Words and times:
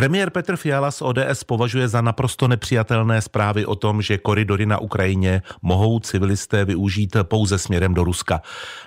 Premiér 0.00 0.30
Petr 0.30 0.56
Fiala 0.56 0.90
z 0.90 1.02
ODS 1.02 1.44
považuje 1.44 1.88
za 1.88 2.00
naprosto 2.00 2.48
nepřijatelné 2.48 3.22
zprávy 3.22 3.66
o 3.66 3.76
tom, 3.76 4.02
že 4.02 4.18
koridory 4.18 4.66
na 4.66 4.78
Ukrajině 4.78 5.42
mohou 5.62 6.00
civilisté 6.00 6.64
využít 6.64 7.16
pouze 7.22 7.58
směrem 7.58 7.94
do 7.94 8.04
Ruska. 8.04 8.42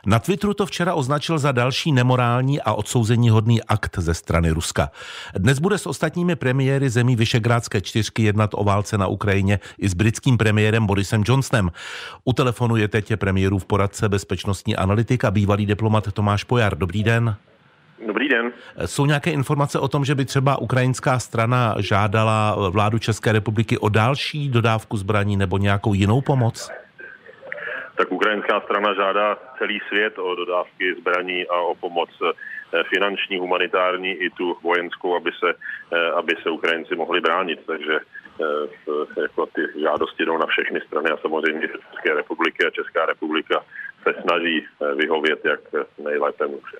Na 0.06 0.20
Twitteru 0.20 0.54
to 0.54 0.66
včera 0.66 0.94
označil 0.94 1.40
za 1.40 1.52
další 1.52 1.92
nemorální 1.92 2.62
a 2.62 2.74
odsouzení 2.74 3.30
hodný 3.30 3.64
akt 3.64 4.00
ze 4.00 4.14
strany 4.14 4.52
Ruska. 4.52 4.92
Dnes 5.38 5.60
bude 5.60 5.78
s 5.78 5.86
ostatními 5.86 6.36
premiéry 6.36 6.90
zemí 6.90 7.16
Vyšegrádské 7.16 7.82
čtyřky 7.82 8.24
jednat 8.24 8.50
o 8.54 8.64
válce 8.64 8.98
na 8.98 9.08
Ukrajině 9.08 9.60
i 9.78 9.90
s 9.90 9.94
britským 9.94 10.38
premiérem 10.38 10.86
Borisem 10.86 11.24
Johnsonem. 11.26 11.72
U 12.26 12.34
telefonu 12.34 12.76
je 12.76 12.88
teď 12.88 13.14
premiérův 13.16 13.66
poradce 13.66 14.10
bezpečnostní 14.10 14.76
analytik 14.76 15.24
a 15.24 15.32
bývalý 15.32 15.66
diplomat 15.66 16.12
Tomáš 16.14 16.44
Pojar. 16.44 16.78
Dobrý 16.78 17.04
den. 17.04 17.36
Dobrý 18.08 18.30
den. 18.30 18.54
Jsou 18.86 19.06
nějaké 19.06 19.32
informace 19.32 19.80
o 19.80 19.88
tom, 19.88 20.06
že 20.06 20.16
by 20.16 20.26
třeba 20.26 20.62
ukrajinská 20.62 21.20
strana 21.20 21.76
žádala 21.80 22.56
vládu 22.70 23.00
České 23.00 23.32
republiky 23.32 23.78
o 23.78 23.90
další 23.90 24.50
dodávku 24.50 24.98
zbraní 24.98 25.38
nebo 25.38 25.58
nějakou 25.58 25.94
jinou 25.94 26.22
pomoc? 26.22 26.72
Tak 27.96 28.12
ukrajinská 28.12 28.62
strana 28.62 28.94
žádá 28.94 29.38
celý 29.58 29.80
svět 29.88 30.18
o 30.18 30.36
dodávky 30.36 30.96
zbraní 31.00 31.48
a 31.48 31.56
o 31.62 31.76
pomoc 31.76 32.10
eh, 32.22 32.84
finanční, 32.90 33.38
humanitární 33.38 34.12
i 34.12 34.30
tu 34.30 34.58
vojenskou, 34.64 35.16
aby 35.16 35.32
se, 35.40 35.54
eh, 35.94 36.12
aby 36.12 36.34
se 36.44 36.50
Ukrajinci 36.50 36.96
mohli 36.96 37.22
bránit. 37.22 37.60
Takže 37.68 38.00
eh, 38.00 39.22
jako 39.22 39.46
ty 39.46 39.62
žádosti 39.82 40.26
jdou 40.26 40.38
na 40.38 40.46
všechny 40.46 40.82
strany 40.82 41.10
a 41.10 41.18
samozřejmě 41.18 41.68
České 41.68 42.14
republiky 42.14 42.66
a 42.68 42.70
Česká 42.70 43.06
republika 43.06 43.64
se 44.04 44.14
snaží 44.22 44.66
vyhovět, 44.98 45.40
jak 45.46 45.60
nejlépe 46.04 46.48
může. 46.48 46.78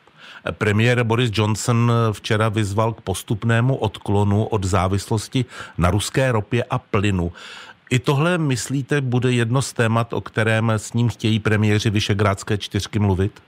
Premiér 0.52 1.04
Boris 1.04 1.32
Johnson 1.34 1.92
včera 2.12 2.50
vyzval 2.50 2.94
k 2.94 3.02
postupnému 3.02 3.76
odklonu 3.76 4.46
od 4.46 4.64
závislosti 4.64 5.46
na 5.78 5.92
ruské 5.92 6.32
ropě 6.32 6.64
a 6.70 6.78
plynu. 6.80 7.32
I 7.90 8.00
tohle, 8.00 8.38
myslíte, 8.38 9.02
bude 9.02 9.32
jedno 9.32 9.62
z 9.62 9.74
témat, 9.74 10.14
o 10.14 10.22
kterém 10.22 10.70
s 10.70 10.94
ním 10.94 11.10
chtějí 11.10 11.40
premiéři 11.40 11.90
Vyšegrádské 11.90 12.58
čtyřky 12.58 13.00
mluvit? 13.00 13.42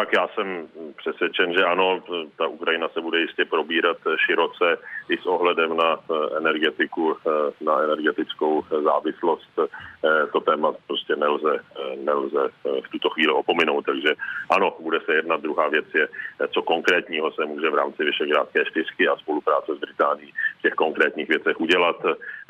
Tak 0.00 0.12
já 0.12 0.28
jsem 0.28 0.68
přesvědčen, 0.96 1.52
že 1.52 1.64
ano, 1.64 2.02
ta 2.36 2.46
Ukrajina 2.46 2.88
se 2.88 3.00
bude 3.00 3.20
jistě 3.20 3.44
probírat 3.44 3.96
široce 4.26 4.76
i 5.08 5.18
s 5.18 5.26
ohledem 5.26 5.76
na 5.76 5.96
eh, 5.96 6.36
energetiku, 6.36 7.16
eh, 7.16 7.64
na 7.64 7.82
energetickou 7.82 8.64
závislost. 8.84 9.50
Eh, 9.58 10.26
to 10.32 10.40
téma 10.40 10.72
prostě 10.86 11.16
nelze, 11.16 11.58
nelze 12.04 12.48
v 12.64 12.88
tuto 12.90 13.10
chvíli 13.10 13.32
opominout, 13.32 13.84
takže 13.86 14.14
ano, 14.50 14.76
bude 14.80 15.00
se 15.00 15.14
jednat. 15.14 15.40
Druhá 15.40 15.68
věc 15.68 15.86
je, 15.94 16.08
co 16.48 16.62
konkrétního 16.62 17.32
se 17.32 17.44
může 17.44 17.70
v 17.70 17.74
rámci 17.74 18.04
Vyšegrádské 18.04 18.64
čtyřky 18.64 19.08
a 19.08 19.16
spolupráce 19.16 19.74
s 19.74 19.78
Británií 19.78 20.32
v 20.58 20.62
těch 20.62 20.74
konkrétních 20.74 21.28
věcech 21.28 21.60
udělat, 21.60 21.96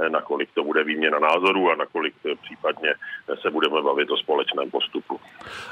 nakolik 0.09 0.49
to 0.55 0.65
bude 0.65 0.85
výměna 0.85 1.19
názorů 1.19 1.71
a 1.71 1.75
nakolik 1.75 2.15
případně 2.43 2.95
se 3.43 3.51
budeme 3.51 3.83
bavit 3.83 4.11
o 4.11 4.17
společném 4.17 4.71
postupu. 4.71 5.00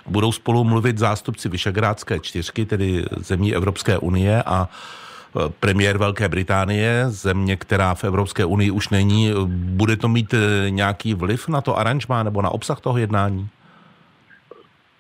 Budou 0.07 0.33
spolu 0.33 0.65
mluvit 0.65 0.99
zástupci 0.99 1.49
Vyšegrádské 1.49 2.21
čtyřky, 2.21 2.67
tedy 2.67 3.05
zemí 3.17 3.55
Evropské 3.55 3.99
unie 3.99 4.43
a 4.43 4.69
e, 4.69 5.49
premiér 5.61 5.99
Velké 5.99 6.29
Británie, 6.29 7.05
země, 7.09 7.57
která 7.57 7.95
v 7.95 8.05
Evropské 8.05 8.45
unii 8.45 8.71
už 8.71 8.89
není. 8.89 9.33
Bude 9.49 9.97
to 9.97 10.09
mít 10.09 10.35
e, 10.35 10.71
nějaký 10.71 11.15
vliv 11.15 11.49
na 11.49 11.61
to 11.61 11.79
aranžmá 11.79 12.23
nebo 12.23 12.43
na 12.43 12.51
obsah 12.51 12.81
toho 12.81 12.99
jednání? 12.99 13.49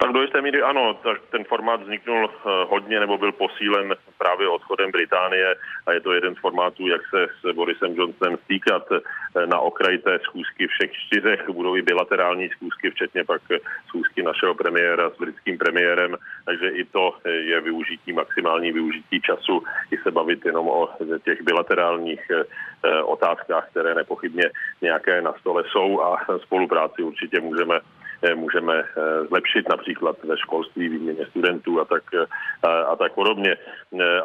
Tak 0.09 0.14
do 0.14 0.23
jisté 0.23 0.41
míry 0.41 0.62
ano, 0.62 0.95
tak 0.95 1.20
ten 1.31 1.45
formát 1.45 1.83
vzniknul 1.83 2.31
eh, 2.31 2.51
hodně 2.69 3.01
nebo 3.01 3.19
byl 3.19 3.33
posílen 3.33 3.95
právě 4.19 4.48
odchodem 4.48 4.91
Británie 4.91 5.55
a 5.87 5.92
je 5.92 6.01
to 6.01 6.12
jeden 6.12 6.34
z 6.34 6.39
formátů, 6.39 6.89
jak 6.89 7.01
se 7.11 7.27
s 7.41 7.55
Borisem 7.55 7.95
Johnsonem 7.95 8.39
stýkat 8.45 8.83
eh, 8.92 9.47
na 9.47 9.59
okraji 9.59 9.98
té 9.98 10.19
schůzky 10.19 10.67
všech 10.67 10.92
čtyřech. 10.92 11.48
Budou 11.51 11.77
i 11.77 11.83
bilaterální 11.83 12.48
schůzky, 12.48 12.91
včetně 12.91 13.25
pak 13.25 13.42
schůzky 13.89 14.23
našeho 14.23 14.55
premiéra 14.55 15.11
s 15.11 15.19
britským 15.19 15.58
premiérem, 15.58 16.17
takže 16.45 16.69
i 16.69 16.85
to 16.85 17.14
je 17.25 17.61
využití, 17.61 18.13
maximální 18.13 18.73
využití 18.73 19.20
času, 19.20 19.63
i 19.90 19.96
se 19.98 20.11
bavit 20.11 20.45
jenom 20.45 20.69
o 20.69 20.89
těch 21.25 21.42
bilaterálních 21.42 22.30
eh, 22.30 23.02
otázkách, 23.02 23.69
které 23.70 23.95
nepochybně 23.95 24.51
nějaké 24.83 25.23
na 25.23 25.33
stole 25.40 25.64
jsou 25.69 26.01
a 26.01 26.27
spolupráci 26.39 27.02
určitě 27.02 27.40
můžeme 27.40 27.80
Eh, 27.80 27.98
můžeme 28.34 28.74
eh, 28.74 29.24
zlepšit 29.27 29.68
například 29.68 30.17
ve 30.24 30.39
školství, 30.39 30.89
výměně 30.89 31.27
studentů 31.27 31.80
a 31.80 31.84
tak, 31.84 32.02
a, 32.14 32.27
eh, 32.68 32.84
a 32.84 32.96
tak 32.96 33.12
podobně. 33.12 33.56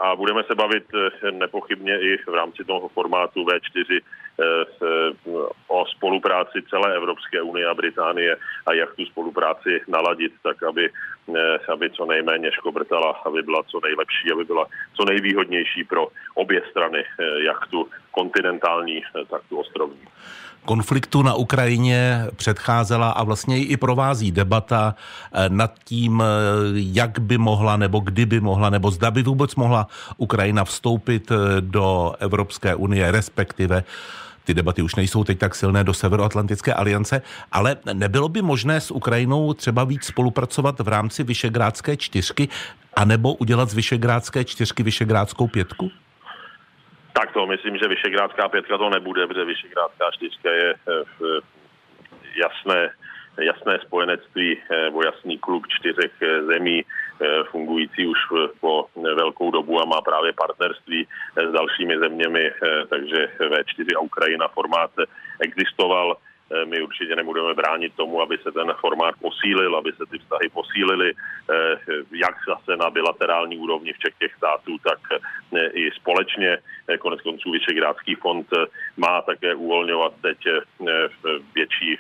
A 0.02 0.16
budeme 0.16 0.44
se 0.44 0.56
bavit 0.56 0.84
nepochybně 1.32 2.00
i 2.00 2.18
v 2.18 2.34
rámci 2.34 2.64
toho 2.64 2.88
formátu 2.88 3.46
V4 3.46 4.02
o 5.68 5.86
spolupráci 5.86 6.62
celé 6.70 6.96
Evropské 6.96 7.42
unie 7.42 7.68
a 7.68 7.74
Británie 7.74 8.38
a 8.66 8.74
jak 8.74 8.96
tu 8.96 9.06
spolupráci 9.06 9.82
naladit, 9.88 10.34
tak 10.44 10.64
aby, 10.64 10.90
aby 11.74 11.90
co 11.90 12.06
nejméně 12.06 12.52
škobrtala, 12.52 13.12
aby 13.26 13.42
byla 13.42 13.64
co 13.64 13.80
nejlepší, 13.84 14.32
aby 14.34 14.46
byla 14.46 14.66
co 14.94 15.06
nejvýhodnější 15.06 15.84
pro 15.84 16.08
obě 16.34 16.62
strany, 16.70 17.04
jak 17.46 17.68
tu 17.68 17.90
kontinentální, 18.12 19.04
tak 19.30 19.42
tu 19.50 19.58
ostrovní. 19.60 20.08
Konfliktu 20.66 21.22
na 21.22 21.34
Ukrajině 21.34 22.26
předcházela 22.36 23.12
a 23.12 23.24
vlastně 23.24 23.66
i 23.66 23.78
provází 23.78 24.32
debata 24.32 24.96
eh, 24.96 25.50
nad 25.50 25.72
tím, 25.84 26.24
eh, 26.24 26.26
jak 26.74 27.20
by 27.20 27.38
mohla 27.38 27.78
nebo 27.78 28.00
kdyby 28.00 28.40
mohla 28.40 28.70
nebo 28.70 28.92
zda 28.92 29.12
by 29.12 29.24
vůbec 29.24 29.56
mohla 29.56 29.88
Ukrajina 30.18 30.64
vstoupit 30.64 31.32
eh, 31.32 31.36
do 31.62 32.14
Evropské 32.20 32.76
unie, 32.76 33.12
respektive 33.12 33.84
ty 34.46 34.54
debaty 34.54 34.82
už 34.82 34.96
nejsou 34.96 35.24
teď 35.24 35.40
tak 35.40 35.56
silné 35.56 35.84
do 35.84 35.94
Severoatlantické 35.94 36.74
aliance, 36.74 37.22
ale 37.52 37.78
nebylo 37.94 38.30
by 38.30 38.42
možné 38.42 38.82
s 38.82 38.92
Ukrajinou 38.92 39.54
třeba 39.54 39.84
víc 39.84 40.06
spolupracovat 40.06 40.80
v 40.80 40.88
rámci 40.88 41.24
Vyšegrádské 41.24 41.98
čtyřky, 41.98 42.50
anebo 42.96 43.34
udělat 43.34 43.70
z 43.70 43.74
Vyšegrádské 43.74 44.46
čtyřky 44.46 44.84
Vyšegrádskou 44.84 45.48
pětku? 45.48 45.92
Tak 47.14 47.32
to 47.32 47.48
myslím, 47.48 47.78
že 47.78 47.88
Vyšegrádská 47.88 48.50
pětka 48.50 48.78
to 48.78 48.90
nebude, 48.90 49.28
protože 49.28 49.46
Vyšegrádská 49.46 50.06
čtyřka 50.12 50.50
je 50.52 50.74
eh, 50.74 51.42
jasné, 52.36 52.90
jasné 53.42 53.80
spojenectví 53.86 54.58
eh, 54.58 54.84
nebo 54.84 55.04
jasný 55.06 55.38
klub 55.38 55.68
čtyřech 55.68 56.12
eh, 56.22 56.44
zemí, 56.44 56.84
fungující 57.52 58.08
už 58.08 58.20
po 58.60 58.86
velkou 58.96 59.52
dobu 59.52 59.82
a 59.82 59.86
má 59.86 60.02
právě 60.02 60.34
partnerství 60.34 61.08
s 61.50 61.52
dalšími 61.52 62.00
zeměmi, 62.00 62.52
takže 62.90 63.30
V4 63.40 63.88
a 63.98 64.00
Ukrajina 64.00 64.48
formát 64.48 64.92
existoval 65.40 66.18
Eh, 66.54 66.66
my 66.66 66.82
určitě 66.82 67.16
nebudeme 67.16 67.54
bránit 67.54 67.94
tomu, 67.96 68.22
aby 68.22 68.38
se 68.38 68.52
ten 68.52 68.74
formát 68.80 69.16
posílil, 69.22 69.76
aby 69.76 69.92
se 69.92 70.06
ty 70.12 70.18
vztahy 70.18 70.50
posílily, 70.50 71.14
eh, 71.14 71.78
jak 72.12 72.36
zase 72.48 72.78
na 72.78 72.90
bilaterální 72.90 73.58
úrovni 73.58 73.94
všech 73.94 74.14
těch 74.20 74.34
států, 74.36 74.78
tak 74.78 75.00
eh, 75.12 75.68
i 75.68 75.92
společně. 75.92 76.58
Konec 77.00 77.22
konců 77.22 77.52
Vyšegrádský 77.52 78.16
fond 78.16 78.48
má 78.98 79.22
také 79.22 79.56
uvolňovat 79.56 80.14
teď 80.22 80.38
větší, 81.56 81.98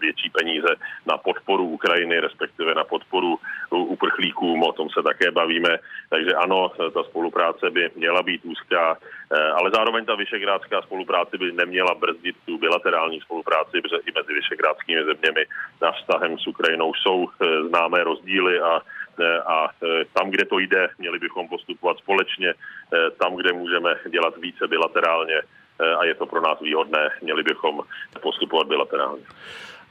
větší 0.00 0.30
peníze 0.30 0.68
na 1.06 1.18
podporu 1.18 1.64
Ukrajiny, 1.68 2.20
respektive 2.20 2.74
na 2.74 2.84
podporu 2.84 3.38
uprchlíkům, 3.78 4.62
o 4.62 4.72
tom 4.72 4.88
se 4.90 5.02
také 5.02 5.30
bavíme. 5.30 5.78
Takže 6.08 6.32
ano, 6.34 6.72
ta 6.94 7.02
spolupráce 7.04 7.70
by 7.70 7.90
měla 7.96 8.22
být 8.22 8.44
úzká, 8.44 8.98
ale 9.54 9.70
zároveň 9.74 10.04
ta 10.04 10.14
vyšegrádská 10.14 10.82
spolupráce 10.82 11.38
by 11.38 11.52
neměla 11.52 11.94
brzdit 11.94 12.36
tu 12.46 12.58
bilaterální 12.58 13.20
spolupráci, 13.20 13.80
protože 13.80 13.96
i 13.96 14.12
mezi 14.12 14.32
vyšegrádskými 14.32 15.04
zeměmi 15.04 15.46
na 15.82 15.92
vztahem 15.92 16.38
s 16.38 16.46
Ukrajinou 16.46 16.94
jsou 16.94 17.28
eh, 17.28 17.68
známé 17.68 18.04
rozdíly 18.04 18.60
a 18.60 18.80
eh, 19.20 19.38
a 19.46 19.68
eh, 19.68 20.04
tam, 20.12 20.30
kde 20.30 20.44
to 20.44 20.58
jde, 20.58 20.88
měli 20.98 21.18
bychom 21.18 21.48
postupovat 21.48 21.98
společně, 21.98 22.54
tam, 23.18 23.36
kde 23.36 23.52
můžeme 23.52 23.96
dělat 24.10 24.36
více 24.36 24.68
bilaterálně 24.68 25.40
a 25.98 26.04
je 26.04 26.14
to 26.14 26.26
pro 26.26 26.40
nás 26.40 26.60
výhodné, 26.60 27.08
měli 27.22 27.42
bychom 27.42 27.80
postupovat 28.20 28.66
bilaterálně 28.66 29.24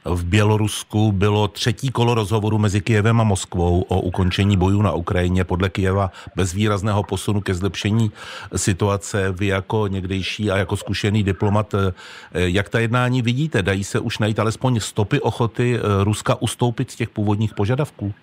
v 0.04 0.24
Bělorusku 0.24 1.12
bylo 1.12 1.48
třetí 1.48 1.88
kolo 1.88 2.14
rozhovoru 2.14 2.58
mezi 2.58 2.80
Kijevem 2.80 3.20
a 3.20 3.24
Moskvou 3.24 3.80
o 3.82 4.00
ukončení 4.00 4.56
bojů 4.56 4.82
na 4.82 4.92
Ukrajině. 4.92 5.44
Podle 5.44 5.68
Kijeva 5.68 6.10
bez 6.36 6.52
výrazného 6.52 7.02
posunu 7.02 7.40
ke 7.40 7.54
zlepšení 7.54 8.12
situace. 8.56 9.32
Vy 9.32 9.46
jako 9.46 9.86
někdejší 9.86 10.50
a 10.50 10.56
jako 10.56 10.76
zkušený 10.76 11.22
diplomat, 11.22 11.74
eh, 11.74 11.92
jak 12.32 12.68
ta 12.68 12.78
jednání 12.78 13.22
vidíte? 13.22 13.62
Dají 13.62 13.84
se 13.84 14.00
už 14.00 14.18
najít 14.18 14.38
alespoň 14.38 14.80
stopy 14.80 15.20
ochoty 15.20 15.76
eh, 15.76 16.04
Ruska 16.04 16.42
ustoupit 16.42 16.90
z 16.90 16.96
těch 16.96 17.08
původních 17.08 17.54
požadavků? 17.54 18.14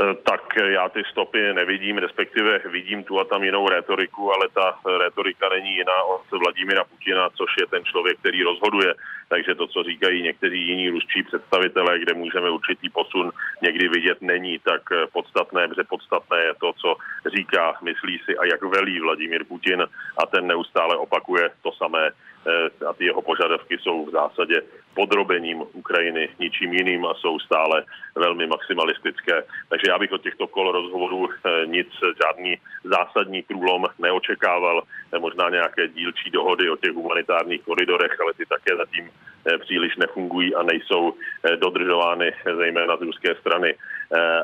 Eh, 0.00 0.14
tak 0.14 0.42
já 0.56 0.88
ty 0.88 1.02
stopy 1.10 1.54
nevidím, 1.54 1.98
respektive 1.98 2.58
vidím 2.58 3.04
tu 3.04 3.20
a 3.20 3.24
tam 3.24 3.44
jinou 3.44 3.68
retoriku, 3.68 4.32
ale 4.32 4.48
ta 4.54 4.78
retorika 4.98 5.48
není 5.48 5.74
jiná 5.74 6.02
od 6.02 6.22
Vladimira 6.30 6.84
Putina, 6.84 7.28
což 7.30 7.50
je 7.60 7.66
ten 7.66 7.84
člověk, 7.84 8.18
který 8.18 8.42
rozhoduje. 8.42 8.94
Takže 9.28 9.54
to, 9.54 9.66
co 9.66 9.82
říkají 9.82 10.22
někteří 10.22 10.68
jiní 10.68 10.90
ruští 10.90 11.22
představitelé, 11.22 11.98
kde 11.98 12.14
můžeme 12.14 12.50
určitý 12.50 12.88
posun 12.88 13.32
někdy 13.62 13.88
vidět, 13.88 14.22
není 14.22 14.58
tak 14.58 14.82
podstatné, 15.12 15.68
protože 15.68 15.84
podstatné 15.84 16.38
je 16.38 16.54
to, 16.60 16.72
co 16.72 16.96
říká, 17.36 17.74
myslí 17.82 18.20
si 18.24 18.38
a 18.38 18.44
jak 18.44 18.62
velí 18.62 19.00
Vladimír 19.00 19.44
Putin 19.44 19.82
a 20.22 20.26
ten 20.26 20.46
neustále 20.46 20.96
opakuje 20.96 21.50
to 21.62 21.72
samé 21.72 22.10
Eh, 22.48 22.86
a 22.86 22.92
ty 22.92 23.04
jeho 23.04 23.22
požadavky 23.22 23.78
jsou 23.78 24.06
v 24.06 24.10
zásadě 24.10 24.62
podrobením 24.94 25.62
Ukrajiny 25.72 26.28
ničím 26.38 26.72
jiným 26.72 27.06
a 27.06 27.14
jsou 27.14 27.38
stále 27.38 27.84
velmi 28.14 28.46
maximalistické. 28.46 29.42
Takže 29.68 29.87
já 29.88 29.98
bych 29.98 30.12
od 30.12 30.22
těchto 30.22 30.46
kol 30.46 30.72
rozhovorů 30.72 31.28
eh, 31.28 31.66
nic, 31.66 31.88
žádný 32.22 32.56
zásadní 32.84 33.42
průlom 33.42 33.84
neočekával. 33.98 34.82
Eh, 34.82 35.18
možná 35.18 35.50
nějaké 35.50 35.88
dílčí 35.88 36.30
dohody 36.30 36.70
o 36.70 36.76
těch 36.76 36.92
humanitárních 36.92 37.62
koridorech, 37.62 38.20
ale 38.20 38.32
ty 38.34 38.46
také 38.46 38.76
zatím 38.76 39.10
příliš 39.58 39.96
nefungují 39.96 40.54
a 40.54 40.62
nejsou 40.62 41.14
dodržovány 41.56 42.32
zejména 42.56 42.96
z 42.96 43.00
ruské 43.00 43.34
strany. 43.34 43.74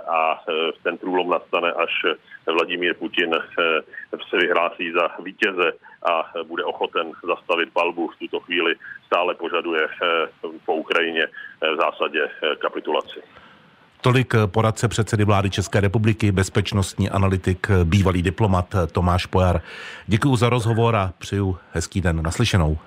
A 0.09 0.41
ten 0.83 0.99
průlom 0.99 1.31
nastane, 1.31 1.73
až 1.73 1.93
Vladimír 2.47 2.95
Putin 2.95 3.35
se 4.31 4.37
vyhlásí 4.37 4.93
za 4.93 5.09
vítěze 5.23 5.73
a 6.05 6.33
bude 6.45 6.65
ochoten 6.65 7.13
zastavit 7.23 7.73
palbu. 7.73 8.09
V 8.09 8.19
tuto 8.19 8.41
chvíli 8.41 8.77
stále 9.07 9.35
požaduje 9.35 9.83
eh, 9.85 10.27
po 10.67 10.75
Ukrajině 10.75 11.25
eh, 11.25 11.75
v 11.75 11.77
zásadě 11.77 12.23
eh, 12.25 12.57
kapitulaci. 12.57 13.21
Tolik 14.05 14.35
poradce 14.47 14.89
předsedy 14.89 15.25
vlády 15.25 15.51
České 15.51 15.81
republiky, 15.81 16.33
bezpečnostní 16.33 17.11
analytik, 17.11 17.67
bývalý 17.85 18.23
diplomat 18.23 18.75
Tomáš 18.93 19.27
Pojar. 19.27 19.63
Děkuji 20.07 20.37
za 20.37 20.49
rozhovor 20.49 20.97
a 20.97 21.13
přeju 21.19 21.59
hezký 21.73 22.01
den. 22.01 22.23
Naslyšenou. 22.23 22.79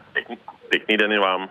Pěkný 0.70 0.98
den 0.98 1.12
i 1.12 1.20
vám. 1.20 1.50